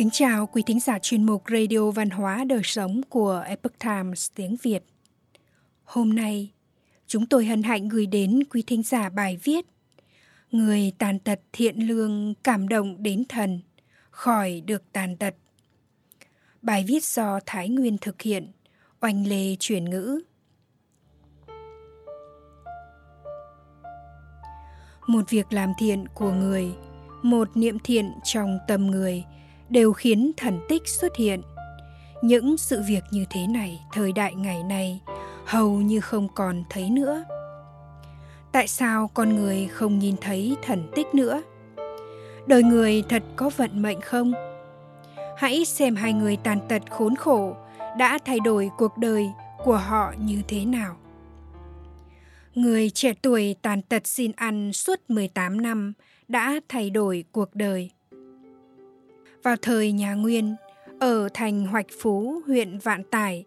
Kính 0.00 0.10
chào 0.10 0.46
quý 0.46 0.62
thính 0.66 0.80
giả 0.80 0.98
chuyên 0.98 1.26
mục 1.26 1.42
Radio 1.50 1.90
Văn 1.90 2.10
hóa 2.10 2.44
Đời 2.44 2.60
Sống 2.64 3.00
của 3.08 3.44
Epoch 3.46 3.78
Times 3.78 4.30
tiếng 4.34 4.56
Việt. 4.62 4.84
Hôm 5.84 6.14
nay, 6.14 6.50
chúng 7.06 7.26
tôi 7.26 7.46
hân 7.46 7.62
hạnh 7.62 7.88
gửi 7.88 8.06
đến 8.06 8.40
quý 8.50 8.62
thính 8.66 8.82
giả 8.82 9.08
bài 9.08 9.38
viết 9.44 9.66
Người 10.50 10.92
tàn 10.98 11.18
tật 11.18 11.40
thiện 11.52 11.88
lương 11.88 12.34
cảm 12.44 12.68
động 12.68 13.02
đến 13.02 13.24
thần, 13.28 13.60
khỏi 14.10 14.62
được 14.66 14.82
tàn 14.92 15.16
tật. 15.16 15.34
Bài 16.62 16.84
viết 16.88 17.04
do 17.04 17.40
Thái 17.46 17.68
Nguyên 17.68 17.98
thực 17.98 18.22
hiện, 18.22 18.52
oanh 19.00 19.26
lê 19.26 19.56
chuyển 19.58 19.84
ngữ. 19.84 20.20
Một 25.06 25.30
việc 25.30 25.46
làm 25.50 25.72
thiện 25.78 26.04
của 26.14 26.32
người, 26.32 26.72
một 27.22 27.56
niệm 27.56 27.78
thiện 27.84 28.12
trong 28.24 28.58
tâm 28.68 28.86
người– 28.86 29.24
đều 29.70 29.92
khiến 29.92 30.32
thần 30.36 30.60
tích 30.68 30.88
xuất 30.88 31.16
hiện. 31.16 31.42
Những 32.22 32.56
sự 32.56 32.82
việc 32.88 33.04
như 33.10 33.24
thế 33.30 33.46
này 33.46 33.80
thời 33.92 34.12
đại 34.12 34.34
ngày 34.34 34.62
nay 34.62 35.00
hầu 35.44 35.70
như 35.70 36.00
không 36.00 36.28
còn 36.34 36.64
thấy 36.70 36.90
nữa. 36.90 37.24
Tại 38.52 38.68
sao 38.68 39.10
con 39.14 39.36
người 39.36 39.66
không 39.66 39.98
nhìn 39.98 40.16
thấy 40.20 40.56
thần 40.62 40.90
tích 40.94 41.14
nữa? 41.14 41.42
Đời 42.46 42.62
người 42.62 43.02
thật 43.08 43.22
có 43.36 43.50
vận 43.56 43.82
mệnh 43.82 44.00
không? 44.00 44.32
Hãy 45.36 45.64
xem 45.64 45.96
hai 45.96 46.12
người 46.12 46.36
tàn 46.36 46.58
tật 46.68 46.82
khốn 46.90 47.16
khổ 47.16 47.56
đã 47.98 48.18
thay 48.24 48.40
đổi 48.40 48.70
cuộc 48.78 48.98
đời 48.98 49.30
của 49.64 49.76
họ 49.76 50.12
như 50.18 50.42
thế 50.48 50.64
nào. 50.64 50.96
Người 52.54 52.90
trẻ 52.90 53.12
tuổi 53.22 53.56
tàn 53.62 53.82
tật 53.82 54.06
xin 54.06 54.32
ăn 54.36 54.72
suốt 54.72 55.00
18 55.08 55.60
năm 55.60 55.92
đã 56.28 56.60
thay 56.68 56.90
đổi 56.90 57.24
cuộc 57.32 57.54
đời. 57.54 57.90
Vào 59.42 59.56
thời 59.62 59.92
nhà 59.92 60.14
Nguyên, 60.14 60.56
ở 61.00 61.28
thành 61.34 61.66
Hoạch 61.66 61.86
Phú, 62.00 62.42
huyện 62.46 62.78
Vạn 62.78 63.04
Tải, 63.04 63.44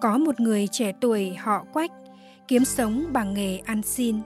có 0.00 0.18
một 0.18 0.40
người 0.40 0.68
trẻ 0.72 0.92
tuổi 1.00 1.34
họ 1.34 1.64
Quách, 1.72 1.90
kiếm 2.48 2.64
sống 2.64 3.04
bằng 3.12 3.34
nghề 3.34 3.58
ăn 3.58 3.82
xin. 3.82 4.20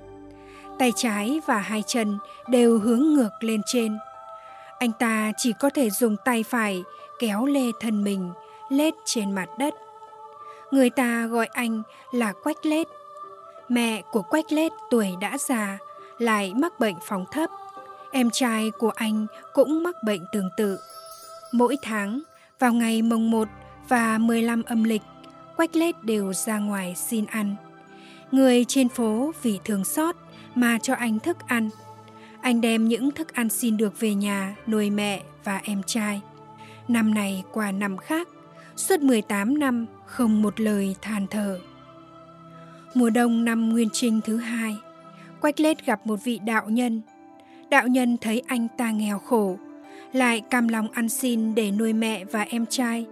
Tay 0.78 0.92
trái 0.96 1.40
và 1.46 1.58
hai 1.58 1.82
chân 1.86 2.18
đều 2.48 2.78
hướng 2.78 3.00
ngược 3.00 3.30
lên 3.40 3.60
trên. 3.66 3.98
Anh 4.78 4.92
ta 4.98 5.32
chỉ 5.36 5.52
có 5.60 5.70
thể 5.70 5.90
dùng 5.90 6.16
tay 6.24 6.42
phải 6.42 6.82
kéo 7.18 7.46
lê 7.46 7.64
thân 7.80 8.04
mình 8.04 8.30
lết 8.68 8.94
trên 9.04 9.32
mặt 9.32 9.48
đất. 9.58 9.74
Người 10.70 10.90
ta 10.90 11.26
gọi 11.26 11.46
anh 11.46 11.82
là 12.12 12.32
Quách 12.32 12.66
Lết. 12.66 12.86
Mẹ 13.68 14.02
của 14.12 14.22
Quách 14.22 14.52
Lết 14.52 14.72
tuổi 14.90 15.08
đã 15.20 15.38
già, 15.38 15.78
lại 16.18 16.54
mắc 16.54 16.80
bệnh 16.80 16.96
phóng 17.02 17.24
thấp. 17.32 17.50
Em 18.12 18.30
trai 18.30 18.70
của 18.70 18.90
anh 18.90 19.26
cũng 19.52 19.82
mắc 19.82 19.94
bệnh 20.04 20.24
tương 20.32 20.48
tự. 20.56 20.78
Mỗi 21.52 21.76
tháng, 21.82 22.22
vào 22.58 22.72
ngày 22.72 23.02
mồng 23.02 23.30
1 23.30 23.48
và 23.88 24.18
15 24.18 24.62
âm 24.62 24.84
lịch, 24.84 25.02
Quách 25.56 25.76
Lết 25.76 26.04
đều 26.04 26.32
ra 26.32 26.58
ngoài 26.58 26.94
xin 26.96 27.26
ăn. 27.26 27.56
Người 28.32 28.64
trên 28.68 28.88
phố 28.88 29.32
vì 29.42 29.58
thương 29.64 29.84
xót 29.84 30.16
mà 30.54 30.78
cho 30.82 30.94
anh 30.94 31.18
thức 31.18 31.36
ăn. 31.46 31.70
Anh 32.40 32.60
đem 32.60 32.88
những 32.88 33.10
thức 33.10 33.34
ăn 33.34 33.48
xin 33.48 33.76
được 33.76 34.00
về 34.00 34.14
nhà 34.14 34.56
nuôi 34.66 34.90
mẹ 34.90 35.22
và 35.44 35.60
em 35.64 35.82
trai. 35.86 36.20
Năm 36.88 37.14
này 37.14 37.44
qua 37.52 37.72
năm 37.72 37.96
khác, 37.96 38.28
suốt 38.76 39.00
18 39.00 39.58
năm 39.58 39.86
không 40.06 40.42
một 40.42 40.60
lời 40.60 40.96
than 41.02 41.26
thở. 41.30 41.60
Mùa 42.94 43.10
đông 43.10 43.44
năm 43.44 43.68
Nguyên 43.68 43.88
Trinh 43.92 44.20
thứ 44.24 44.36
hai, 44.36 44.76
Quách 45.40 45.60
Lết 45.60 45.86
gặp 45.86 46.06
một 46.06 46.24
vị 46.24 46.40
đạo 46.44 46.68
nhân. 46.68 47.02
Đạo 47.70 47.86
nhân 47.86 48.16
thấy 48.20 48.42
anh 48.46 48.68
ta 48.78 48.90
nghèo 48.90 49.18
khổ, 49.18 49.58
lại 50.12 50.40
cam 50.40 50.68
lòng 50.68 50.88
ăn 50.92 51.08
xin 51.08 51.54
để 51.54 51.70
nuôi 51.70 51.92
mẹ 51.92 52.24
và 52.24 52.42
em 52.42 52.66
trai, 52.66 53.06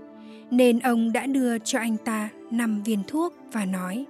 nên 0.51 0.79
ông 0.79 1.13
đã 1.13 1.27
đưa 1.27 1.59
cho 1.59 1.79
anh 1.79 1.97
ta 1.97 2.29
năm 2.51 2.83
viên 2.83 3.03
thuốc 3.07 3.35
và 3.53 3.65
nói 3.65 4.07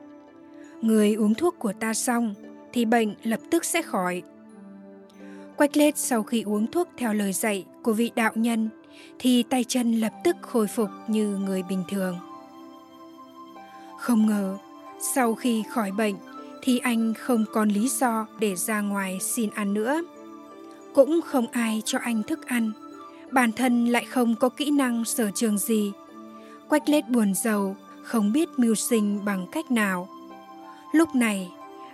Người 0.83 1.15
uống 1.15 1.35
thuốc 1.35 1.59
của 1.59 1.73
ta 1.73 1.95
xong 1.95 2.35
thì 2.73 2.85
bệnh 2.85 3.15
lập 3.23 3.41
tức 3.51 3.65
sẽ 3.65 3.83
khỏi. 3.83 4.23
Quách 5.57 5.77
lết 5.77 5.99
sau 5.99 6.23
khi 6.23 6.43
uống 6.43 6.67
thuốc 6.67 6.89
theo 6.97 7.15
lời 7.15 7.33
dạy 7.33 7.65
của 7.83 7.93
vị 7.93 8.11
đạo 8.15 8.33
nhân 8.35 8.69
thì 9.19 9.43
tay 9.43 9.65
chân 9.65 9.93
lập 9.93 10.13
tức 10.25 10.37
khôi 10.41 10.67
phục 10.67 10.89
như 11.09 11.37
người 11.37 11.63
bình 11.63 11.85
thường. 11.91 12.19
Không 13.99 14.27
ngờ, 14.27 14.59
sau 15.15 15.35
khi 15.35 15.65
khỏi 15.71 15.91
bệnh 15.91 16.15
thì 16.63 16.79
anh 16.79 17.15
không 17.15 17.45
còn 17.53 17.69
lý 17.69 17.89
do 17.89 18.27
để 18.41 18.57
ra 18.57 18.81
ngoài 18.81 19.19
xin 19.21 19.51
ăn 19.51 19.75
nữa 19.75 20.03
cũng 20.99 21.21
không 21.23 21.47
ai 21.53 21.83
cho 21.85 21.99
anh 22.03 22.23
thức 22.23 22.47
ăn. 22.47 22.73
Bản 23.31 23.53
thân 23.53 23.87
lại 23.87 24.05
không 24.05 24.35
có 24.35 24.49
kỹ 24.49 24.71
năng 24.71 25.05
sở 25.05 25.31
trường 25.31 25.59
gì. 25.59 25.93
Quách 26.69 26.89
lết 26.89 27.09
buồn 27.09 27.35
giàu, 27.35 27.77
không 28.03 28.33
biết 28.33 28.49
mưu 28.57 28.75
sinh 28.75 29.25
bằng 29.25 29.47
cách 29.53 29.71
nào. 29.71 30.09
Lúc 30.93 31.15
này, 31.15 31.51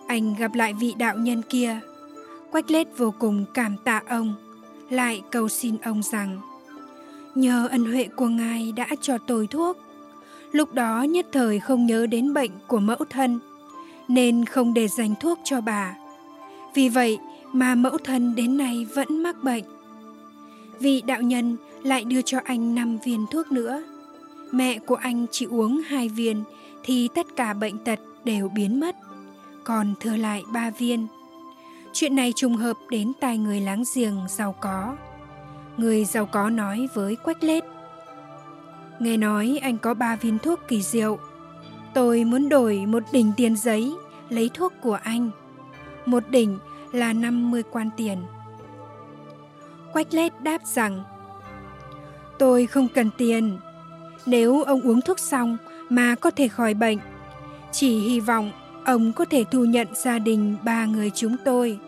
anh 0.06 0.34
gặp 0.38 0.54
lại 0.54 0.74
vị 0.74 0.94
đạo 0.98 1.16
nhân 1.18 1.42
kia. 1.42 1.80
Quách 2.50 2.70
lết 2.70 2.86
vô 2.98 3.14
cùng 3.18 3.44
cảm 3.54 3.76
tạ 3.84 4.02
ông, 4.08 4.34
lại 4.90 5.22
cầu 5.30 5.48
xin 5.48 5.76
ông 5.82 6.02
rằng, 6.02 6.40
nhờ 7.34 7.68
ân 7.70 7.84
huệ 7.84 8.08
của 8.16 8.28
ngài 8.28 8.72
đã 8.72 8.86
cho 9.00 9.18
tôi 9.26 9.46
thuốc. 9.46 9.78
Lúc 10.52 10.72
đó 10.72 11.02
nhất 11.02 11.26
thời 11.32 11.60
không 11.60 11.86
nhớ 11.86 12.06
đến 12.06 12.34
bệnh 12.34 12.50
của 12.66 12.78
mẫu 12.80 13.04
thân, 13.10 13.40
nên 14.08 14.44
không 14.44 14.74
để 14.74 14.88
dành 14.88 15.14
thuốc 15.20 15.38
cho 15.44 15.60
bà. 15.60 15.96
Vì 16.74 16.88
vậy 16.88 17.18
mà 17.54 17.74
mẫu 17.74 17.98
thân 18.04 18.34
đến 18.34 18.56
nay 18.56 18.86
vẫn 18.94 19.22
mắc 19.22 19.42
bệnh. 19.42 19.64
Vị 20.80 21.02
đạo 21.06 21.22
nhân 21.22 21.56
lại 21.82 22.04
đưa 22.04 22.22
cho 22.22 22.38
anh 22.44 22.74
5 22.74 22.98
viên 23.04 23.26
thuốc 23.30 23.52
nữa. 23.52 23.82
Mẹ 24.52 24.78
của 24.78 24.94
anh 24.94 25.26
chỉ 25.30 25.46
uống 25.46 25.80
hai 25.80 26.08
viên 26.08 26.44
thì 26.82 27.08
tất 27.14 27.26
cả 27.36 27.54
bệnh 27.54 27.78
tật 27.78 27.98
đều 28.24 28.48
biến 28.48 28.80
mất, 28.80 28.96
còn 29.64 29.94
thừa 30.00 30.16
lại 30.16 30.42
ba 30.52 30.70
viên. 30.70 31.06
Chuyện 31.92 32.16
này 32.16 32.32
trùng 32.36 32.56
hợp 32.56 32.76
đến 32.90 33.12
tai 33.20 33.38
người 33.38 33.60
láng 33.60 33.84
giềng 33.94 34.16
giàu 34.28 34.54
có. 34.60 34.96
Người 35.76 36.04
giàu 36.04 36.26
có 36.26 36.50
nói 36.50 36.88
với 36.94 37.16
Quách 37.16 37.44
Lết. 37.44 37.64
Nghe 38.98 39.16
nói 39.16 39.58
anh 39.62 39.78
có 39.78 39.94
ba 39.94 40.16
viên 40.16 40.38
thuốc 40.38 40.60
kỳ 40.68 40.82
diệu. 40.82 41.18
Tôi 41.94 42.24
muốn 42.24 42.48
đổi 42.48 42.86
một 42.86 43.02
đỉnh 43.12 43.32
tiền 43.36 43.56
giấy 43.56 43.94
lấy 44.28 44.50
thuốc 44.54 44.72
của 44.82 44.98
anh. 45.02 45.30
Một 46.06 46.28
đỉnh 46.30 46.58
là 46.94 47.12
50 47.12 47.62
quan 47.70 47.90
tiền. 47.96 48.18
Quách 49.92 50.14
lết 50.14 50.42
đáp 50.42 50.58
rằng 50.64 51.04
Tôi 52.38 52.66
không 52.66 52.88
cần 52.94 53.10
tiền. 53.16 53.58
Nếu 54.26 54.62
ông 54.62 54.80
uống 54.80 55.00
thuốc 55.00 55.18
xong 55.18 55.56
mà 55.88 56.14
có 56.14 56.30
thể 56.30 56.48
khỏi 56.48 56.74
bệnh, 56.74 56.98
chỉ 57.72 57.98
hy 57.98 58.20
vọng 58.20 58.52
ông 58.84 59.12
có 59.12 59.24
thể 59.24 59.44
thu 59.50 59.64
nhận 59.64 59.88
gia 59.94 60.18
đình 60.18 60.56
ba 60.62 60.84
người 60.84 61.10
chúng 61.14 61.36
tôi, 61.44 61.78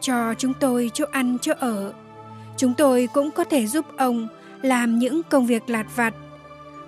cho 0.00 0.34
chúng 0.34 0.52
tôi 0.60 0.90
chỗ 0.94 1.04
ăn 1.10 1.38
chỗ 1.40 1.52
ở. 1.58 1.92
Chúng 2.56 2.74
tôi 2.74 3.08
cũng 3.12 3.30
có 3.30 3.44
thể 3.44 3.66
giúp 3.66 3.84
ông 3.96 4.28
làm 4.62 4.98
những 4.98 5.22
công 5.22 5.46
việc 5.46 5.70
lạt 5.70 5.86
vặt, 5.96 6.14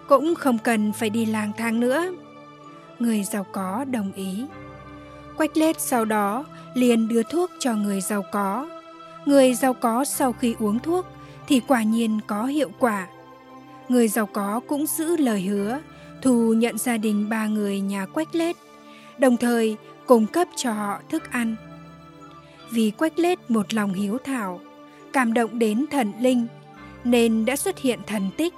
cũng 0.09 0.35
không 0.35 0.59
cần 0.59 0.93
phải 0.93 1.11
đi 1.11 1.27
lang 1.27 1.53
thang 1.59 1.81
nữa. 1.81 2.13
Người 2.99 3.25
giàu 3.25 3.47
có 3.53 3.85
đồng 3.91 4.13
ý. 4.13 4.47
Quách 5.41 5.57
lết 5.57 5.81
sau 5.81 6.05
đó 6.05 6.45
liền 6.75 7.09
đưa 7.09 7.23
thuốc 7.23 7.51
cho 7.59 7.75
người 7.75 8.01
giàu 8.01 8.25
có. 8.33 8.69
Người 9.27 9.55
giàu 9.55 9.75
có 9.75 10.05
sau 10.05 10.33
khi 10.33 10.55
uống 10.59 10.79
thuốc 10.79 11.07
thì 11.49 11.61
quả 11.69 11.83
nhiên 11.83 12.21
có 12.27 12.45
hiệu 12.45 12.71
quả. 12.79 13.07
Người 13.89 14.09
giàu 14.09 14.27
có 14.27 14.61
cũng 14.69 14.87
giữ 14.87 15.17
lời 15.17 15.41
hứa, 15.41 15.81
thu 16.23 16.53
nhận 16.53 16.79
gia 16.79 16.97
đình 16.97 17.29
ba 17.29 17.47
người 17.47 17.81
nhà 17.81 18.07
Quách 18.07 18.35
lết, 18.35 18.57
đồng 19.19 19.37
thời 19.37 19.77
cung 20.07 20.27
cấp 20.27 20.49
cho 20.57 20.73
họ 20.73 21.01
thức 21.09 21.31
ăn. 21.31 21.57
Vì 22.71 22.91
Quách 22.91 23.19
lết 23.19 23.51
một 23.51 23.75
lòng 23.75 23.93
hiếu 23.93 24.19
thảo, 24.25 24.61
cảm 25.13 25.35
động 25.35 25.59
đến 25.59 25.87
thần 25.91 26.13
linh, 26.21 26.47
nên 27.05 27.45
đã 27.45 27.57
xuất 27.57 27.79
hiện 27.79 27.99
thần 28.07 28.31
tích. 28.37 28.55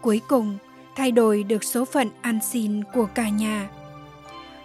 Cuối 0.00 0.20
cùng, 0.28 0.58
thay 0.96 1.12
đổi 1.12 1.42
được 1.42 1.64
số 1.64 1.84
phận 1.84 2.08
ăn 2.22 2.38
xin 2.50 2.84
của 2.94 3.06
cả 3.14 3.28
nhà. 3.28 3.68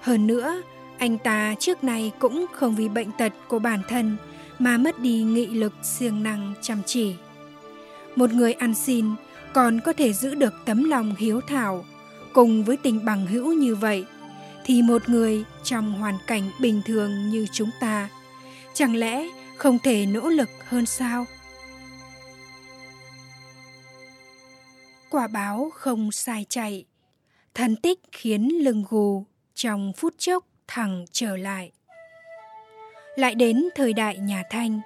Hơn 0.01 0.27
nữa, 0.27 0.61
anh 0.99 1.17
ta 1.17 1.55
trước 1.59 1.83
nay 1.83 2.11
cũng 2.19 2.45
không 2.53 2.75
vì 2.75 2.89
bệnh 2.89 3.11
tật 3.11 3.33
của 3.47 3.59
bản 3.59 3.81
thân 3.89 4.17
mà 4.59 4.77
mất 4.77 4.99
đi 4.99 5.21
nghị 5.21 5.45
lực 5.45 5.73
siêng 5.83 6.23
năng 6.23 6.53
chăm 6.61 6.81
chỉ. 6.85 7.15
Một 8.15 8.31
người 8.31 8.53
ăn 8.53 8.75
xin 8.75 9.05
còn 9.53 9.79
có 9.85 9.93
thể 9.93 10.13
giữ 10.13 10.35
được 10.35 10.53
tấm 10.65 10.83
lòng 10.83 11.15
hiếu 11.17 11.41
thảo 11.47 11.85
cùng 12.33 12.63
với 12.63 12.77
tình 12.77 13.05
bằng 13.05 13.25
hữu 13.25 13.53
như 13.53 13.75
vậy 13.75 14.05
thì 14.65 14.81
một 14.81 15.09
người 15.09 15.43
trong 15.63 15.93
hoàn 15.93 16.17
cảnh 16.27 16.51
bình 16.59 16.81
thường 16.85 17.29
như 17.29 17.47
chúng 17.51 17.69
ta 17.81 18.09
chẳng 18.73 18.95
lẽ 18.95 19.27
không 19.57 19.79
thể 19.83 20.05
nỗ 20.05 20.29
lực 20.29 20.49
hơn 20.67 20.85
sao? 20.85 21.25
Quả 25.09 25.27
báo 25.27 25.69
không 25.73 26.11
sai 26.11 26.45
chạy, 26.49 26.85
thần 27.53 27.75
tích 27.75 27.99
khiến 28.11 28.63
lưng 28.63 28.83
gù 28.89 29.25
trong 29.55 29.93
phút 29.97 30.13
chốc 30.17 30.48
thẳng 30.69 31.05
trở 31.11 31.37
lại. 31.37 31.71
Lại 33.15 33.35
đến 33.35 33.69
thời 33.75 33.93
đại 33.93 34.17
nhà 34.17 34.43
Thanh, 34.49 34.81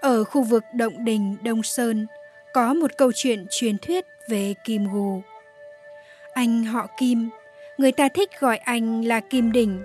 ở 0.00 0.24
khu 0.24 0.42
vực 0.42 0.64
Động 0.74 1.04
Đình 1.04 1.36
Đông 1.42 1.62
Sơn 1.62 2.06
có 2.54 2.74
một 2.74 2.90
câu 2.98 3.12
chuyện 3.14 3.46
truyền 3.50 3.78
thuyết 3.78 4.04
về 4.28 4.54
Kim 4.64 4.92
Gù. 4.92 5.22
Anh 6.34 6.64
họ 6.64 6.86
Kim, 6.98 7.30
người 7.78 7.92
ta 7.92 8.08
thích 8.08 8.30
gọi 8.40 8.56
anh 8.56 9.04
là 9.04 9.20
Kim 9.20 9.52
Đỉnh, 9.52 9.82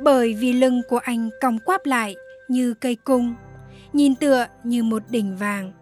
bởi 0.00 0.34
vì 0.34 0.52
lưng 0.52 0.82
của 0.88 0.98
anh 0.98 1.30
cong 1.40 1.58
quắp 1.58 1.86
lại 1.86 2.14
như 2.48 2.74
cây 2.74 2.96
cung, 3.04 3.34
nhìn 3.92 4.14
tựa 4.14 4.46
như 4.64 4.82
một 4.82 5.02
đỉnh 5.10 5.36
vàng. 5.36 5.72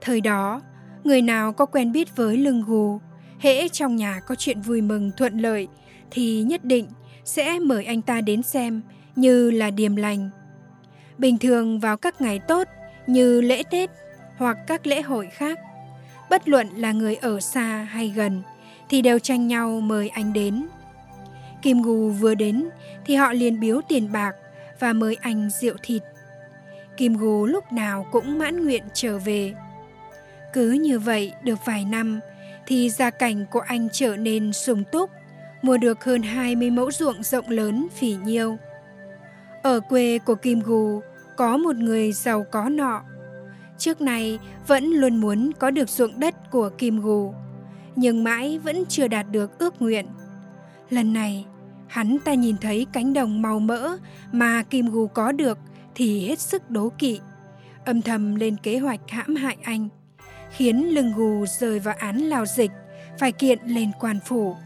Thời 0.00 0.20
đó, 0.20 0.60
người 1.04 1.22
nào 1.22 1.52
có 1.52 1.66
quen 1.66 1.92
biết 1.92 2.16
với 2.16 2.36
lưng 2.36 2.64
gù, 2.66 3.00
hễ 3.38 3.68
trong 3.68 3.96
nhà 3.96 4.20
có 4.26 4.34
chuyện 4.34 4.60
vui 4.60 4.80
mừng 4.80 5.10
thuận 5.16 5.38
lợi 5.38 5.68
thì 6.10 6.42
nhất 6.42 6.64
định 6.64 6.86
sẽ 7.24 7.58
mời 7.58 7.84
anh 7.84 8.02
ta 8.02 8.20
đến 8.20 8.42
xem 8.42 8.82
như 9.16 9.50
là 9.50 9.70
điềm 9.70 9.96
lành. 9.96 10.30
Bình 11.18 11.38
thường 11.38 11.80
vào 11.80 11.96
các 11.96 12.20
ngày 12.20 12.38
tốt 12.38 12.68
như 13.06 13.40
lễ 13.40 13.62
Tết 13.70 13.90
hoặc 14.36 14.58
các 14.66 14.86
lễ 14.86 15.02
hội 15.02 15.28
khác, 15.32 15.58
bất 16.30 16.48
luận 16.48 16.68
là 16.76 16.92
người 16.92 17.14
ở 17.14 17.40
xa 17.40 17.86
hay 17.90 18.08
gần 18.08 18.42
thì 18.88 19.02
đều 19.02 19.18
tranh 19.18 19.46
nhau 19.46 19.80
mời 19.80 20.08
anh 20.08 20.32
đến. 20.32 20.66
Kim 21.62 21.82
Gù 21.82 22.10
vừa 22.10 22.34
đến 22.34 22.68
thì 23.04 23.14
họ 23.14 23.32
liền 23.32 23.60
biếu 23.60 23.80
tiền 23.88 24.12
bạc 24.12 24.32
và 24.80 24.92
mời 24.92 25.16
anh 25.20 25.50
rượu 25.50 25.74
thịt. 25.82 26.02
Kim 26.96 27.16
Gù 27.16 27.46
lúc 27.46 27.72
nào 27.72 28.06
cũng 28.12 28.38
mãn 28.38 28.64
nguyện 28.64 28.82
trở 28.94 29.18
về. 29.18 29.54
Cứ 30.52 30.70
như 30.70 30.98
vậy 30.98 31.32
được 31.42 31.58
vài 31.66 31.84
năm 31.84 32.20
thì 32.66 32.90
gia 32.90 33.10
cảnh 33.10 33.46
của 33.50 33.60
anh 33.60 33.88
trở 33.92 34.16
nên 34.16 34.52
sung 34.52 34.84
túc, 34.92 35.10
mua 35.62 35.76
được 35.76 36.04
hơn 36.04 36.22
20 36.22 36.70
mẫu 36.70 36.90
ruộng 36.90 37.22
rộng 37.22 37.48
lớn 37.48 37.88
phỉ 37.94 38.16
nhiêu. 38.24 38.56
Ở 39.62 39.80
quê 39.80 40.18
của 40.18 40.34
Kim 40.34 40.60
Gù 40.60 41.00
có 41.36 41.56
một 41.56 41.76
người 41.76 42.12
giàu 42.12 42.44
có 42.50 42.68
nọ. 42.68 43.02
Trước 43.78 44.00
này 44.00 44.38
vẫn 44.66 44.84
luôn 44.84 45.16
muốn 45.16 45.50
có 45.58 45.70
được 45.70 45.88
ruộng 45.88 46.20
đất 46.20 46.50
của 46.50 46.70
Kim 46.78 47.00
Gù, 47.00 47.34
nhưng 47.96 48.24
mãi 48.24 48.58
vẫn 48.58 48.84
chưa 48.88 49.08
đạt 49.08 49.26
được 49.30 49.58
ước 49.58 49.82
nguyện. 49.82 50.06
Lần 50.90 51.12
này, 51.12 51.46
hắn 51.86 52.18
ta 52.24 52.34
nhìn 52.34 52.56
thấy 52.60 52.86
cánh 52.92 53.12
đồng 53.12 53.42
màu 53.42 53.58
mỡ 53.58 53.96
mà 54.32 54.62
Kim 54.62 54.90
Gù 54.90 55.06
có 55.06 55.32
được 55.32 55.58
thì 55.94 56.28
hết 56.28 56.38
sức 56.38 56.70
đố 56.70 56.88
kỵ, 56.98 57.20
âm 57.84 58.02
thầm 58.02 58.34
lên 58.34 58.56
kế 58.56 58.78
hoạch 58.78 59.00
hãm 59.08 59.36
hại 59.36 59.56
anh, 59.62 59.88
khiến 60.50 60.94
lưng 60.94 61.12
Gù 61.16 61.46
rơi 61.46 61.78
vào 61.78 61.94
án 61.98 62.16
lao 62.16 62.46
dịch, 62.46 62.70
phải 63.18 63.32
kiện 63.32 63.58
lên 63.66 63.90
quan 64.00 64.18
phủ. 64.24 64.56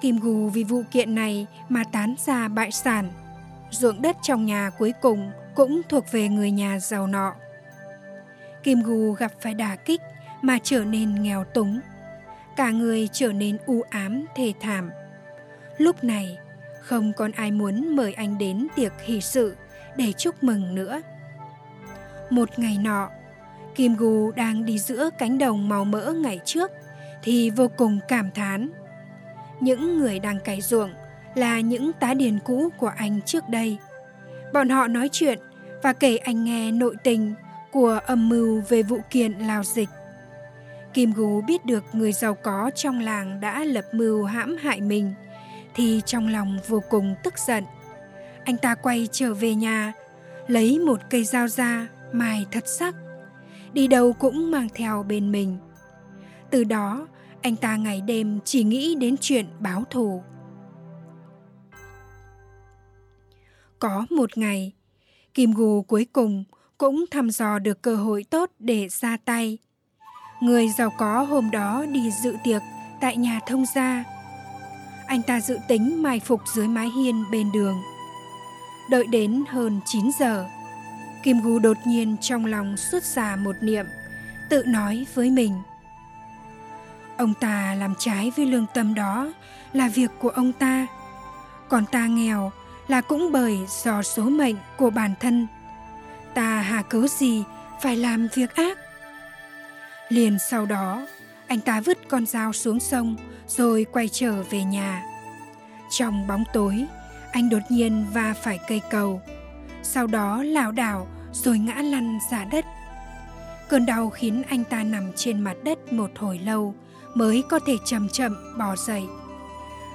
Kim 0.00 0.18
Gù 0.18 0.48
vì 0.48 0.64
vụ 0.64 0.82
kiện 0.90 1.14
này 1.14 1.46
mà 1.68 1.84
tán 1.92 2.14
ra 2.26 2.48
bại 2.48 2.70
sản. 2.72 3.10
Ruộng 3.70 4.02
đất 4.02 4.16
trong 4.22 4.46
nhà 4.46 4.70
cuối 4.78 4.92
cùng 5.00 5.30
cũng 5.54 5.82
thuộc 5.88 6.12
về 6.12 6.28
người 6.28 6.50
nhà 6.50 6.78
giàu 6.78 7.06
nọ. 7.06 7.34
Kim 8.62 8.82
Gù 8.82 9.12
gặp 9.12 9.32
phải 9.40 9.54
đả 9.54 9.76
kích 9.76 10.00
mà 10.42 10.58
trở 10.62 10.84
nên 10.84 11.22
nghèo 11.22 11.44
túng. 11.44 11.80
Cả 12.56 12.70
người 12.70 13.08
trở 13.12 13.32
nên 13.32 13.58
u 13.66 13.82
ám 13.90 14.26
thê 14.36 14.52
thảm. 14.60 14.90
Lúc 15.78 16.04
này, 16.04 16.38
không 16.80 17.12
còn 17.12 17.32
ai 17.32 17.50
muốn 17.50 17.96
mời 17.96 18.12
anh 18.12 18.38
đến 18.38 18.66
tiệc 18.76 18.92
hỷ 19.02 19.20
sự 19.20 19.56
để 19.96 20.12
chúc 20.12 20.42
mừng 20.42 20.74
nữa. 20.74 21.02
Một 22.30 22.58
ngày 22.58 22.78
nọ, 22.78 23.10
Kim 23.74 23.96
Gù 23.96 24.30
đang 24.30 24.64
đi 24.64 24.78
giữa 24.78 25.10
cánh 25.18 25.38
đồng 25.38 25.68
màu 25.68 25.84
mỡ 25.84 26.12
ngày 26.12 26.40
trước 26.44 26.70
thì 27.22 27.50
vô 27.50 27.70
cùng 27.76 27.98
cảm 28.08 28.30
thán. 28.30 28.70
Những 29.60 29.98
người 29.98 30.18
đang 30.18 30.40
cày 30.40 30.60
ruộng 30.60 30.90
là 31.34 31.60
những 31.60 31.92
tá 31.92 32.14
điền 32.14 32.38
cũ 32.44 32.68
của 32.78 32.92
anh 32.96 33.20
trước 33.22 33.48
đây. 33.48 33.78
Bọn 34.52 34.68
họ 34.68 34.86
nói 34.86 35.08
chuyện 35.12 35.38
và 35.82 35.92
kể 35.92 36.16
anh 36.16 36.44
nghe 36.44 36.72
nội 36.72 36.96
tình 37.04 37.34
của 37.72 38.00
âm 38.06 38.28
mưu 38.28 38.62
về 38.68 38.82
vụ 38.82 38.98
kiện 39.10 39.32
lao 39.32 39.64
dịch. 39.64 39.88
Kim 40.94 41.12
Gú 41.12 41.40
biết 41.40 41.64
được 41.64 41.84
người 41.92 42.12
giàu 42.12 42.34
có 42.34 42.70
trong 42.74 43.00
làng 43.00 43.40
đã 43.40 43.64
lập 43.64 43.84
mưu 43.92 44.24
hãm 44.24 44.56
hại 44.56 44.80
mình, 44.80 45.14
thì 45.74 46.00
trong 46.06 46.28
lòng 46.28 46.58
vô 46.68 46.82
cùng 46.88 47.14
tức 47.22 47.38
giận. 47.38 47.64
Anh 48.44 48.56
ta 48.56 48.74
quay 48.74 49.08
trở 49.12 49.34
về 49.34 49.54
nhà, 49.54 49.92
lấy 50.46 50.78
một 50.78 51.00
cây 51.10 51.24
dao 51.24 51.48
ra, 51.48 51.88
mài 52.12 52.46
thật 52.50 52.68
sắc. 52.68 52.94
Đi 53.72 53.88
đâu 53.88 54.12
cũng 54.12 54.50
mang 54.50 54.68
theo 54.74 55.02
bên 55.02 55.32
mình. 55.32 55.58
Từ 56.50 56.64
đó, 56.64 57.08
anh 57.42 57.56
ta 57.56 57.76
ngày 57.76 58.00
đêm 58.00 58.40
chỉ 58.44 58.64
nghĩ 58.64 58.94
đến 58.94 59.16
chuyện 59.20 59.46
báo 59.60 59.84
thù. 59.90 60.22
Có 63.78 64.06
một 64.10 64.38
ngày, 64.38 64.72
Kim 65.34 65.52
Gù 65.52 65.82
cuối 65.82 66.06
cùng 66.12 66.44
cũng 66.78 67.04
thăm 67.10 67.30
dò 67.30 67.58
được 67.58 67.82
cơ 67.82 67.96
hội 67.96 68.24
tốt 68.30 68.50
để 68.58 68.88
ra 68.88 69.16
tay. 69.24 69.58
Người 70.42 70.68
giàu 70.68 70.90
có 70.98 71.22
hôm 71.22 71.50
đó 71.50 71.84
đi 71.92 72.10
dự 72.22 72.36
tiệc 72.44 72.62
tại 73.00 73.16
nhà 73.16 73.40
thông 73.46 73.64
gia. 73.74 74.04
Anh 75.06 75.22
ta 75.22 75.40
dự 75.40 75.58
tính 75.68 76.02
mai 76.02 76.20
phục 76.20 76.40
dưới 76.54 76.68
mái 76.68 76.90
hiên 76.90 77.24
bên 77.30 77.52
đường. 77.52 77.76
Đợi 78.90 79.06
đến 79.06 79.44
hơn 79.48 79.80
9 79.86 80.10
giờ, 80.18 80.46
Kim 81.22 81.40
Gù 81.40 81.58
đột 81.58 81.76
nhiên 81.86 82.16
trong 82.20 82.46
lòng 82.46 82.76
xuất 82.76 83.04
ra 83.04 83.36
một 83.36 83.56
niệm, 83.60 83.86
tự 84.48 84.62
nói 84.66 85.06
với 85.14 85.30
mình. 85.30 85.52
Ông 87.20 87.34
ta 87.34 87.74
làm 87.74 87.94
trái 87.98 88.32
với 88.36 88.46
lương 88.46 88.66
tâm 88.74 88.94
đó 88.94 89.32
là 89.72 89.88
việc 89.88 90.10
của 90.18 90.28
ông 90.28 90.52
ta. 90.52 90.86
Còn 91.68 91.86
ta 91.86 92.06
nghèo 92.06 92.52
là 92.88 93.00
cũng 93.00 93.32
bởi 93.32 93.58
do 93.84 94.02
số 94.02 94.22
mệnh 94.22 94.56
của 94.76 94.90
bản 94.90 95.14
thân. 95.20 95.46
Ta 96.34 96.60
hà 96.60 96.82
cớ 96.82 97.06
gì 97.06 97.44
phải 97.82 97.96
làm 97.96 98.28
việc 98.34 98.54
ác. 98.54 98.78
Liền 100.08 100.38
sau 100.50 100.66
đó, 100.66 101.06
anh 101.46 101.60
ta 101.60 101.80
vứt 101.80 101.98
con 102.08 102.26
dao 102.26 102.52
xuống 102.52 102.80
sông 102.80 103.16
rồi 103.48 103.86
quay 103.92 104.08
trở 104.08 104.42
về 104.42 104.64
nhà. 104.64 105.02
Trong 105.90 106.26
bóng 106.26 106.44
tối, 106.52 106.86
anh 107.32 107.48
đột 107.48 107.62
nhiên 107.68 108.06
va 108.12 108.34
phải 108.42 108.58
cây 108.68 108.80
cầu. 108.90 109.22
Sau 109.82 110.06
đó 110.06 110.42
lảo 110.42 110.72
đảo 110.72 111.06
rồi 111.32 111.58
ngã 111.58 111.74
lăn 111.74 112.18
ra 112.30 112.44
đất. 112.44 112.64
Cơn 113.68 113.86
đau 113.86 114.10
khiến 114.10 114.42
anh 114.48 114.64
ta 114.64 114.82
nằm 114.82 115.12
trên 115.16 115.40
mặt 115.40 115.56
đất 115.64 115.92
một 115.92 116.10
hồi 116.18 116.38
lâu 116.38 116.74
mới 117.14 117.42
có 117.48 117.58
thể 117.58 117.76
chậm 117.84 118.08
chậm 118.08 118.36
bò 118.58 118.76
dậy. 118.76 119.02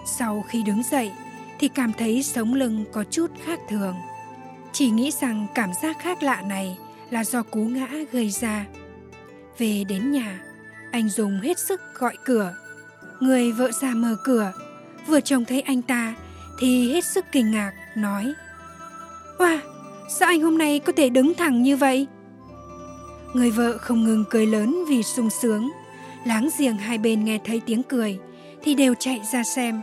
Sau 0.06 0.46
khi 0.50 0.64
đứng 0.64 0.84
dậy 0.92 1.12
thì 1.60 1.68
cảm 1.68 1.94
thấy 1.94 2.24
sống 2.24 2.54
lưng 2.54 2.86
có 2.92 3.04
chút 3.04 3.32
khác 3.44 3.60
thường. 3.70 3.96
Chỉ 4.74 4.90
nghĩ 4.90 5.12
rằng 5.22 5.48
cảm 5.56 5.70
giác 5.82 6.00
khác 6.00 6.24
lạ 6.24 6.42
này 6.42 6.78
là 7.10 7.24
do 7.24 7.44
cú 7.44 7.60
ngã 7.60 7.88
gây 8.12 8.30
ra. 8.30 8.66
Về 9.57 9.84
đến 9.84 10.12
nhà, 10.12 10.42
anh 10.92 11.10
dùng 11.10 11.40
hết 11.40 11.60
sức 11.60 11.81
gọi 11.94 12.18
cửa. 12.26 12.54
Người 13.19 13.52
vợ 13.52 13.72
già 13.72 13.90
mở 13.90 14.16
cửa, 14.24 14.54
vừa 15.07 15.19
trông 15.19 15.45
thấy 15.45 15.62
anh 15.62 15.81
ta 15.81 16.16
thì 16.60 16.94
hết 16.94 17.06
sức 17.06 17.26
kinh 17.31 17.52
ngạc, 17.52 17.72
nói 17.95 18.34
Wow, 19.38 19.60
sao 20.10 20.28
anh 20.28 20.42
hôm 20.42 20.57
nay 20.57 20.80
có 20.80 20.94
thể 20.98 21.10
đứng 21.10 21.34
thẳng 21.34 21.64
như 21.64 21.78
vậy? 21.78 22.07
Người 23.34 23.52
vợ 23.52 23.78
không 23.78 24.04
ngừng 24.04 24.24
cười 24.30 24.45
lớn 24.45 24.84
vì 24.90 25.04
sung 25.04 25.30
sướng. 25.30 25.69
Láng 26.26 26.50
giềng 26.58 26.78
hai 26.78 26.98
bên 26.98 27.26
nghe 27.26 27.40
thấy 27.46 27.62
tiếng 27.66 27.84
cười 27.84 28.20
thì 28.64 28.76
đều 28.76 28.94
chạy 29.00 29.22
ra 29.32 29.44
xem. 29.44 29.82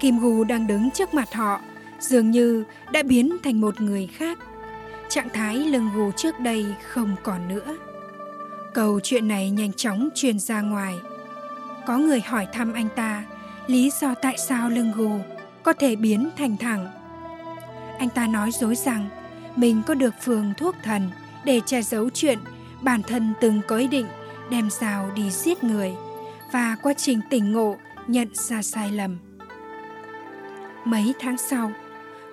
Kim 0.00 0.18
Gù 0.18 0.44
đang 0.44 0.66
đứng 0.66 0.90
trước 0.90 1.14
mặt 1.14 1.34
họ, 1.34 1.60
dường 2.00 2.30
như 2.30 2.64
đã 2.92 3.02
biến 3.02 3.36
thành 3.44 3.60
một 3.60 3.80
người 3.80 4.06
khác. 4.06 4.38
Trạng 5.08 5.28
thái 5.28 5.56
lưng 5.56 5.90
gù 5.94 6.12
trước 6.12 6.40
đây 6.40 6.64
không 6.88 7.16
còn 7.22 7.48
nữa. 7.48 7.76
Câu 8.74 9.00
chuyện 9.00 9.28
này 9.28 9.50
nhanh 9.50 9.72
chóng 9.72 10.08
truyền 10.14 10.38
ra 10.38 10.60
ngoài. 10.60 10.94
Có 11.86 11.98
người 11.98 12.20
hỏi 12.20 12.46
thăm 12.52 12.72
anh 12.72 12.88
ta 12.96 13.24
lý 13.66 13.90
do 14.00 14.14
tại 14.14 14.38
sao 14.38 14.70
lưng 14.70 14.92
gù 14.96 15.10
có 15.62 15.72
thể 15.72 15.96
biến 15.96 16.30
thành 16.36 16.56
thẳng. 16.56 16.86
Anh 17.98 18.08
ta 18.08 18.26
nói 18.26 18.50
dối 18.52 18.74
rằng 18.74 19.08
mình 19.56 19.82
có 19.86 19.94
được 19.94 20.14
phường 20.22 20.52
thuốc 20.56 20.74
thần 20.82 21.10
để 21.44 21.60
che 21.66 21.82
giấu 21.82 22.10
chuyện 22.10 22.38
bản 22.80 23.02
thân 23.02 23.32
từng 23.40 23.60
có 23.68 23.76
ý 23.76 23.86
định 23.86 24.06
đem 24.50 24.70
dao 24.70 25.10
đi 25.14 25.30
giết 25.30 25.64
người 25.64 25.92
và 26.52 26.76
quá 26.82 26.92
trình 26.96 27.20
tỉnh 27.30 27.52
ngộ 27.52 27.76
nhận 28.06 28.28
ra 28.32 28.62
sai 28.62 28.90
lầm. 28.90 29.18
Mấy 30.84 31.14
tháng 31.20 31.38
sau, 31.38 31.72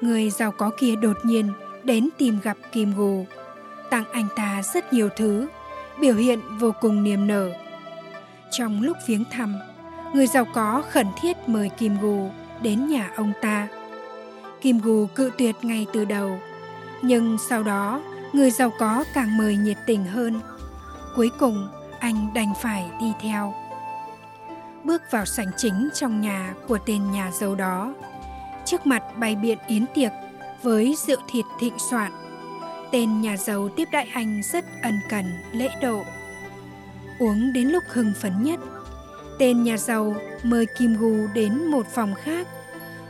người 0.01 0.29
giàu 0.29 0.51
có 0.51 0.71
kia 0.79 0.95
đột 0.95 1.17
nhiên 1.23 1.53
đến 1.83 2.09
tìm 2.17 2.39
gặp 2.43 2.57
Kim 2.71 2.93
Gù, 2.97 3.25
tặng 3.89 4.03
anh 4.11 4.27
ta 4.35 4.61
rất 4.73 4.93
nhiều 4.93 5.09
thứ, 5.17 5.47
biểu 5.99 6.15
hiện 6.15 6.39
vô 6.59 6.71
cùng 6.81 7.03
niềm 7.03 7.27
nở. 7.27 7.51
Trong 8.51 8.81
lúc 8.81 8.97
viếng 9.07 9.23
thăm, 9.31 9.55
người 10.13 10.27
giàu 10.27 10.45
có 10.53 10.83
khẩn 10.91 11.07
thiết 11.21 11.37
mời 11.47 11.69
Kim 11.69 11.97
Gù 12.01 12.29
đến 12.61 12.87
nhà 12.87 13.11
ông 13.15 13.33
ta. 13.41 13.67
Kim 14.61 14.79
Gù 14.79 15.05
cự 15.15 15.31
tuyệt 15.37 15.55
ngay 15.61 15.85
từ 15.93 16.05
đầu, 16.05 16.39
nhưng 17.01 17.37
sau 17.49 17.63
đó 17.63 18.01
người 18.33 18.51
giàu 18.51 18.71
có 18.79 19.03
càng 19.13 19.37
mời 19.37 19.57
nhiệt 19.57 19.77
tình 19.85 20.05
hơn. 20.05 20.39
Cuối 21.15 21.31
cùng, 21.39 21.67
anh 21.99 22.33
đành 22.33 22.53
phải 22.61 22.85
đi 22.99 23.13
theo. 23.21 23.53
Bước 24.83 25.01
vào 25.11 25.25
sảnh 25.25 25.51
chính 25.57 25.89
trong 25.93 26.21
nhà 26.21 26.53
của 26.67 26.77
tên 26.85 27.11
nhà 27.11 27.31
giàu 27.31 27.55
đó, 27.55 27.93
trước 28.65 28.85
mặt 28.85 29.03
bày 29.17 29.35
biện 29.35 29.57
yến 29.67 29.85
tiệc 29.93 30.11
với 30.63 30.95
rượu 31.07 31.17
thịt 31.27 31.45
thịnh 31.59 31.79
soạn. 31.89 32.11
Tên 32.91 33.21
nhà 33.21 33.37
giàu 33.37 33.69
tiếp 33.75 33.87
đại 33.91 34.07
anh 34.13 34.41
rất 34.43 34.65
ân 34.81 34.99
cần, 35.09 35.25
lễ 35.51 35.69
độ. 35.81 36.03
uống 37.19 37.53
đến 37.53 37.67
lúc 37.67 37.83
hưng 37.87 38.13
phấn 38.21 38.43
nhất. 38.43 38.59
Tên 39.39 39.63
nhà 39.63 39.77
giàu 39.77 40.15
mời 40.43 40.65
Kim 40.77 40.97
Gu 40.97 41.27
đến 41.33 41.71
một 41.71 41.87
phòng 41.93 42.13
khác, 42.23 42.47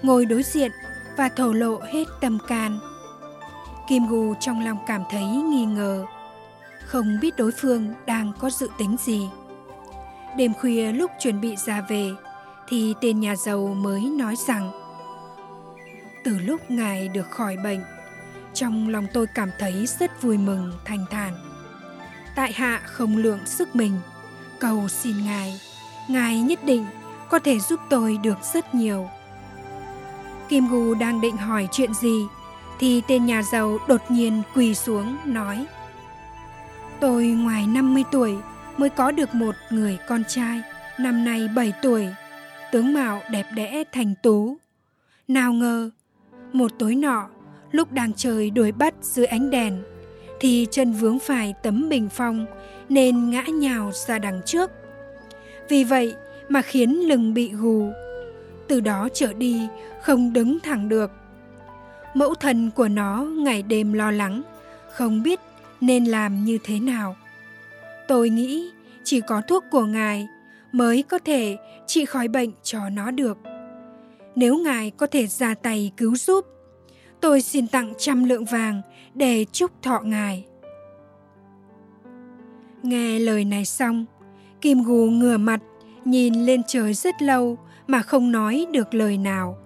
ngồi 0.01 0.25
đối 0.25 0.43
diện 0.43 0.71
và 1.17 1.29
thổ 1.29 1.53
lộ 1.53 1.79
hết 1.93 2.05
tâm 2.21 2.37
can. 2.47 2.79
Kim 3.87 4.07
Gu 4.07 4.33
trong 4.39 4.65
lòng 4.65 4.77
cảm 4.87 5.03
thấy 5.09 5.25
nghi 5.25 5.65
ngờ, 5.65 6.05
không 6.87 7.19
biết 7.21 7.35
đối 7.37 7.51
phương 7.51 7.93
đang 8.05 8.31
có 8.39 8.49
dự 8.49 8.69
tính 8.77 8.95
gì. 8.99 9.29
Đêm 10.37 10.53
khuya 10.53 10.91
lúc 10.91 11.11
chuẩn 11.19 11.41
bị 11.41 11.55
ra 11.55 11.81
về, 11.81 12.11
thì 12.67 12.93
tên 13.01 13.19
nhà 13.19 13.35
giàu 13.35 13.67
mới 13.67 14.01
nói 14.01 14.35
rằng 14.47 14.71
từ 16.23 16.39
lúc 16.39 16.71
ngài 16.71 17.07
được 17.07 17.31
khỏi 17.31 17.57
bệnh 17.63 17.83
trong 18.53 18.89
lòng 18.89 19.07
tôi 19.13 19.27
cảm 19.27 19.49
thấy 19.59 19.85
rất 19.99 20.21
vui 20.21 20.37
mừng 20.37 20.73
thanh 20.85 21.05
thản 21.09 21.33
tại 22.35 22.51
hạ 22.53 22.81
không 22.85 23.17
lượng 23.17 23.39
sức 23.45 23.75
mình 23.75 23.93
cầu 24.59 24.87
xin 24.87 25.25
ngài 25.25 25.61
ngài 26.07 26.39
nhất 26.39 26.59
định 26.63 26.85
có 27.29 27.39
thể 27.39 27.59
giúp 27.59 27.79
tôi 27.89 28.17
được 28.17 28.37
rất 28.53 28.75
nhiều 28.75 29.09
kim 30.49 30.67
gu 30.67 30.93
đang 30.93 31.21
định 31.21 31.37
hỏi 31.37 31.67
chuyện 31.71 31.93
gì 31.93 32.25
thì 32.79 33.01
tên 33.07 33.25
nhà 33.25 33.43
giàu 33.43 33.77
đột 33.87 34.01
nhiên 34.09 34.41
quỳ 34.55 34.75
xuống 34.75 35.17
nói 35.25 35.65
tôi 36.99 37.25
ngoài 37.25 37.67
50 37.67 38.03
tuổi 38.11 38.35
mới 38.77 38.89
có 38.89 39.11
được 39.11 39.35
một 39.35 39.55
người 39.69 39.97
con 40.07 40.23
trai, 40.27 40.61
năm 40.99 41.25
nay 41.25 41.47
7 41.55 41.73
tuổi, 41.81 42.07
tướng 42.71 42.93
mạo 42.93 43.21
đẹp 43.31 43.45
đẽ, 43.55 43.83
thành 43.91 44.13
tú. 44.23 44.57
Nào 45.27 45.53
ngờ, 45.53 45.89
một 46.53 46.71
tối 46.79 46.95
nọ, 46.95 47.29
lúc 47.71 47.91
đang 47.91 48.13
chơi 48.13 48.49
đuổi 48.49 48.71
bắt 48.71 48.93
dưới 49.01 49.25
ánh 49.25 49.49
đèn, 49.49 49.83
thì 50.39 50.67
chân 50.71 50.91
vướng 50.91 51.19
phải 51.19 51.53
tấm 51.63 51.89
bình 51.89 52.09
phong 52.11 52.45
nên 52.89 53.29
ngã 53.29 53.43
nhào 53.43 53.91
ra 54.07 54.19
đằng 54.19 54.41
trước. 54.45 54.71
Vì 55.69 55.83
vậy 55.83 56.15
mà 56.49 56.61
khiến 56.61 57.07
lưng 57.07 57.33
bị 57.33 57.51
gù. 57.51 57.91
Từ 58.67 58.79
đó 58.79 59.09
trở 59.13 59.33
đi 59.33 59.67
không 60.01 60.33
đứng 60.33 60.59
thẳng 60.59 60.89
được. 60.89 61.11
Mẫu 62.13 62.35
thân 62.35 62.71
của 62.75 62.87
nó 62.87 63.21
ngày 63.23 63.63
đêm 63.63 63.93
lo 63.93 64.11
lắng, 64.11 64.41
không 64.91 65.23
biết 65.23 65.39
nên 65.81 66.05
làm 66.05 66.45
như 66.45 66.57
thế 66.63 66.79
nào? 66.79 67.15
Tôi 68.07 68.29
nghĩ 68.29 68.71
chỉ 69.03 69.21
có 69.21 69.41
thuốc 69.47 69.63
của 69.71 69.85
ngài 69.85 70.27
mới 70.71 71.03
có 71.03 71.19
thể 71.19 71.57
trị 71.87 72.05
khỏi 72.05 72.27
bệnh 72.27 72.51
cho 72.63 72.89
nó 72.89 73.11
được. 73.11 73.37
Nếu 74.35 74.57
ngài 74.57 74.91
có 74.91 75.07
thể 75.07 75.27
ra 75.27 75.53
tay 75.53 75.91
cứu 75.97 76.15
giúp, 76.15 76.45
tôi 77.21 77.41
xin 77.41 77.67
tặng 77.67 77.93
trăm 77.97 78.23
lượng 78.23 78.45
vàng 78.45 78.81
để 79.13 79.45
chúc 79.51 79.71
thọ 79.81 79.99
ngài. 79.99 80.45
Nghe 82.83 83.19
lời 83.19 83.45
này 83.45 83.65
xong, 83.65 84.05
kim 84.61 84.83
gù 84.83 85.09
ngửa 85.09 85.37
mặt 85.37 85.59
nhìn 86.05 86.33
lên 86.33 86.61
trời 86.67 86.93
rất 86.93 87.21
lâu 87.21 87.57
mà 87.87 88.01
không 88.01 88.31
nói 88.31 88.65
được 88.71 88.93
lời 88.93 89.17
nào. 89.17 89.57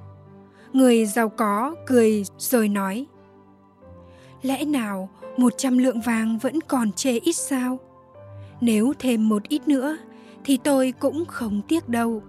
Người 0.73 1.05
giàu 1.05 1.29
có 1.29 1.75
cười 1.87 2.23
rồi 2.37 2.69
nói, 2.69 3.05
lẽ 4.41 4.65
nào 4.65 5.09
một 5.37 5.53
trăm 5.57 5.77
lượng 5.77 6.01
vàng 6.01 6.37
vẫn 6.37 6.61
còn 6.61 6.91
chê 6.91 7.19
ít 7.19 7.33
sao. 7.33 7.79
Nếu 8.61 8.93
thêm 8.99 9.29
một 9.29 9.43
ít 9.47 9.67
nữa, 9.67 9.97
thì 10.43 10.57
tôi 10.63 10.93
cũng 10.99 11.25
không 11.25 11.61
tiếc 11.67 11.89
đâu. 11.89 12.23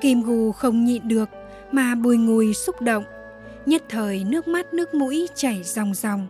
Kim 0.00 0.22
gù 0.22 0.52
không 0.52 0.84
nhịn 0.84 1.08
được 1.08 1.28
mà 1.72 1.94
bùi 1.94 2.16
ngùi 2.16 2.54
xúc 2.54 2.80
động, 2.80 3.04
nhất 3.66 3.82
thời 3.88 4.24
nước 4.24 4.48
mắt 4.48 4.74
nước 4.74 4.94
mũi 4.94 5.28
chảy 5.34 5.62
ròng 5.62 5.94
ròng. 5.94 6.26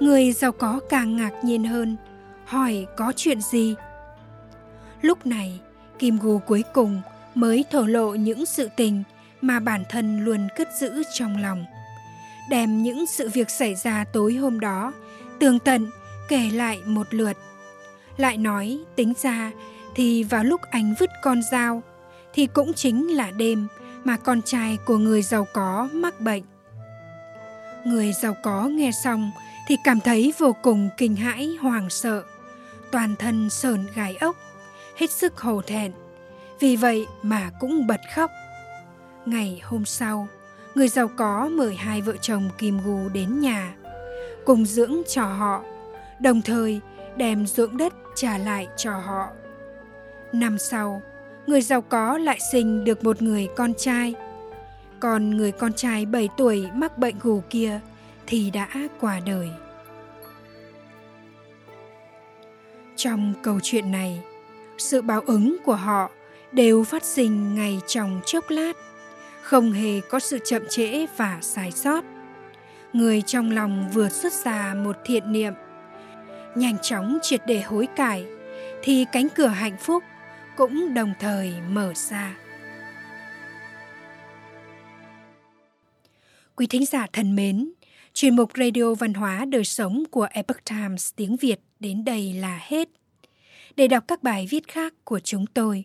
Người 0.00 0.32
giàu 0.32 0.52
có 0.52 0.80
càng 0.88 1.16
ngạc 1.16 1.32
nhiên 1.44 1.64
hơn, 1.64 1.96
hỏi 2.44 2.86
có 2.96 3.12
chuyện 3.16 3.40
gì? 3.40 3.74
Lúc 5.02 5.26
này, 5.26 5.60
kim 5.98 6.18
gù 6.18 6.38
cuối 6.38 6.62
cùng 6.74 7.00
mới 7.34 7.64
thổ 7.70 7.82
lộ 7.82 8.14
những 8.14 8.46
sự 8.46 8.68
tình 8.76 9.02
mà 9.40 9.60
bản 9.60 9.82
thân 9.88 10.24
luôn 10.24 10.48
cất 10.56 10.68
giữ 10.80 11.02
trong 11.14 11.42
lòng 11.42 11.64
đem 12.50 12.82
những 12.82 13.06
sự 13.06 13.28
việc 13.28 13.50
xảy 13.50 13.74
ra 13.74 14.04
tối 14.12 14.34
hôm 14.34 14.60
đó 14.60 14.92
tường 15.38 15.58
tận 15.58 15.90
kể 16.28 16.50
lại 16.52 16.80
một 16.86 17.06
lượt 17.10 17.36
lại 18.16 18.36
nói 18.36 18.78
tính 18.96 19.12
ra 19.22 19.52
thì 19.94 20.24
vào 20.24 20.44
lúc 20.44 20.60
anh 20.70 20.94
vứt 20.98 21.10
con 21.22 21.42
dao 21.42 21.82
thì 22.32 22.46
cũng 22.46 22.72
chính 22.72 23.08
là 23.08 23.30
đêm 23.30 23.68
mà 24.04 24.16
con 24.16 24.42
trai 24.42 24.78
của 24.84 24.98
người 24.98 25.22
giàu 25.22 25.46
có 25.52 25.88
mắc 25.92 26.20
bệnh. 26.20 26.42
Người 27.84 28.12
giàu 28.12 28.36
có 28.42 28.64
nghe 28.64 28.90
xong 29.04 29.30
thì 29.68 29.76
cảm 29.84 30.00
thấy 30.00 30.32
vô 30.38 30.56
cùng 30.62 30.88
kinh 30.96 31.16
hãi 31.16 31.56
hoảng 31.60 31.90
sợ, 31.90 32.24
toàn 32.90 33.14
thân 33.18 33.50
sờn 33.50 33.86
gai 33.94 34.16
ốc, 34.16 34.36
hết 34.96 35.10
sức 35.10 35.38
hổ 35.38 35.62
thẹn. 35.62 35.92
Vì 36.60 36.76
vậy 36.76 37.06
mà 37.22 37.50
cũng 37.60 37.86
bật 37.86 38.00
khóc. 38.14 38.30
Ngày 39.26 39.60
hôm 39.64 39.84
sau, 39.84 40.28
người 40.76 40.88
giàu 40.88 41.08
có 41.16 41.48
mời 41.52 41.74
hai 41.74 42.02
vợ 42.02 42.16
chồng 42.20 42.50
Kim 42.58 42.78
Gù 42.84 43.08
đến 43.08 43.40
nhà, 43.40 43.74
cùng 44.44 44.66
dưỡng 44.66 45.02
cho 45.08 45.22
họ, 45.22 45.64
đồng 46.20 46.42
thời 46.42 46.80
đem 47.16 47.46
ruộng 47.46 47.76
đất 47.76 47.92
trả 48.14 48.38
lại 48.38 48.68
cho 48.76 48.90
họ. 48.90 49.28
Năm 50.32 50.58
sau, 50.58 51.02
người 51.46 51.60
giàu 51.62 51.82
có 51.82 52.18
lại 52.18 52.38
sinh 52.52 52.84
được 52.84 53.04
một 53.04 53.22
người 53.22 53.48
con 53.56 53.74
trai. 53.74 54.14
Còn 55.00 55.36
người 55.36 55.52
con 55.52 55.72
trai 55.72 56.06
7 56.06 56.28
tuổi 56.36 56.66
mắc 56.74 56.98
bệnh 56.98 57.18
gù 57.22 57.42
kia 57.50 57.80
thì 58.26 58.50
đã 58.50 58.68
qua 59.00 59.20
đời. 59.26 59.50
Trong 62.96 63.34
câu 63.42 63.60
chuyện 63.62 63.92
này, 63.92 64.20
sự 64.78 65.02
báo 65.02 65.20
ứng 65.26 65.56
của 65.64 65.74
họ 65.74 66.10
đều 66.52 66.84
phát 66.84 67.04
sinh 67.04 67.54
ngay 67.54 67.80
trong 67.86 68.20
chốc 68.26 68.44
lát, 68.48 68.72
không 69.46 69.72
hề 69.72 70.00
có 70.00 70.20
sự 70.20 70.38
chậm 70.44 70.62
trễ 70.68 71.06
và 71.16 71.38
sai 71.42 71.70
sót. 71.70 72.04
Người 72.92 73.22
trong 73.22 73.50
lòng 73.50 73.90
vừa 73.92 74.08
xuất 74.08 74.32
ra 74.32 74.74
một 74.74 74.96
thiện 75.04 75.32
niệm, 75.32 75.52
nhanh 76.56 76.76
chóng 76.82 77.18
triệt 77.22 77.40
để 77.46 77.60
hối 77.60 77.86
cải, 77.96 78.26
thì 78.82 79.04
cánh 79.12 79.28
cửa 79.34 79.46
hạnh 79.46 79.76
phúc 79.80 80.02
cũng 80.56 80.94
đồng 80.94 81.12
thời 81.20 81.54
mở 81.68 81.92
ra. 81.94 82.36
Quý 86.56 86.66
thính 86.66 86.86
giả 86.86 87.06
thân 87.12 87.36
mến, 87.36 87.72
chuyên 88.14 88.36
mục 88.36 88.50
Radio 88.58 88.94
Văn 88.94 89.14
hóa 89.14 89.44
Đời 89.44 89.64
Sống 89.64 90.04
của 90.10 90.28
Epoch 90.30 90.64
Times 90.64 91.10
tiếng 91.16 91.36
Việt 91.36 91.60
đến 91.80 92.04
đây 92.04 92.32
là 92.32 92.60
hết. 92.62 92.88
Để 93.76 93.88
đọc 93.88 94.04
các 94.08 94.22
bài 94.22 94.46
viết 94.50 94.68
khác 94.68 94.94
của 95.04 95.20
chúng 95.20 95.46
tôi, 95.46 95.84